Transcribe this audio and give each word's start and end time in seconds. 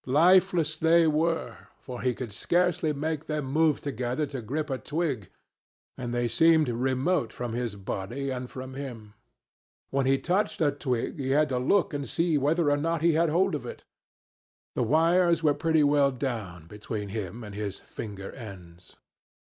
Lifeless 0.07 0.79
they 0.79 1.05
were, 1.05 1.67
for 1.79 2.01
he 2.01 2.15
could 2.15 2.31
scarcely 2.33 2.91
make 2.91 3.27
them 3.27 3.45
move 3.45 3.81
together 3.81 4.25
to 4.25 4.41
grip 4.41 4.71
a 4.71 4.79
twig, 4.79 5.29
and 5.95 6.11
they 6.11 6.27
seemed 6.27 6.67
remote 6.69 7.31
from 7.31 7.53
his 7.53 7.75
body 7.75 8.31
and 8.31 8.49
from 8.49 8.73
him. 8.73 9.13
When 9.91 10.07
he 10.07 10.17
touched 10.17 10.59
a 10.59 10.71
twig, 10.71 11.19
he 11.19 11.29
had 11.29 11.49
to 11.49 11.59
look 11.59 11.93
and 11.93 12.09
see 12.09 12.35
whether 12.39 12.71
or 12.71 12.77
not 12.77 13.03
he 13.03 13.13
had 13.13 13.29
hold 13.29 13.53
of 13.53 13.63
it. 13.63 13.85
The 14.73 14.81
wires 14.81 15.43
were 15.43 15.53
pretty 15.53 15.83
well 15.83 16.09
down 16.09 16.65
between 16.65 17.09
him 17.09 17.43
and 17.43 17.53
his 17.53 17.79
finger 17.79 18.31
ends. 18.31 18.95